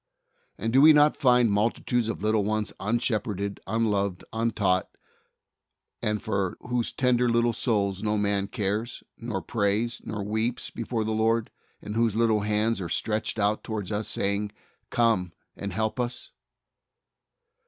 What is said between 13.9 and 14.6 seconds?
us, saying,